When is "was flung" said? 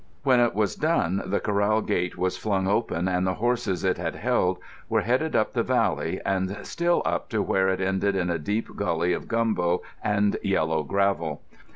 2.17-2.67